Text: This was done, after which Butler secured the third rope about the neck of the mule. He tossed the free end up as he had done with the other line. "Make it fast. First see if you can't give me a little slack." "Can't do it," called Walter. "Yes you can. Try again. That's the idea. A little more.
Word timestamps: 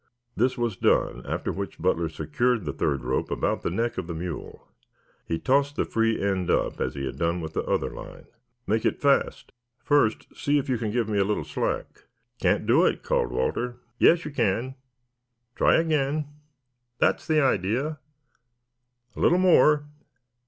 This 0.35 0.57
was 0.57 0.75
done, 0.77 1.23
after 1.27 1.51
which 1.51 1.77
Butler 1.79 2.09
secured 2.09 2.65
the 2.65 2.73
third 2.73 3.03
rope 3.03 3.29
about 3.29 3.61
the 3.61 3.69
neck 3.69 3.99
of 3.99 4.07
the 4.07 4.15
mule. 4.15 4.67
He 5.27 5.37
tossed 5.37 5.75
the 5.75 5.85
free 5.85 6.19
end 6.19 6.49
up 6.49 6.79
as 6.81 6.95
he 6.95 7.05
had 7.05 7.19
done 7.19 7.39
with 7.39 7.53
the 7.53 7.61
other 7.65 7.91
line. 7.91 8.25
"Make 8.65 8.83
it 8.83 8.99
fast. 8.99 9.51
First 9.83 10.35
see 10.35 10.57
if 10.57 10.67
you 10.69 10.79
can't 10.79 10.91
give 10.91 11.07
me 11.07 11.19
a 11.19 11.23
little 11.23 11.43
slack." 11.43 12.05
"Can't 12.39 12.65
do 12.65 12.83
it," 12.83 13.03
called 13.03 13.29
Walter. 13.31 13.77
"Yes 13.99 14.25
you 14.25 14.31
can. 14.31 14.73
Try 15.53 15.75
again. 15.75 16.25
That's 16.97 17.27
the 17.27 17.39
idea. 17.39 17.99
A 19.15 19.19
little 19.19 19.37
more. 19.37 19.85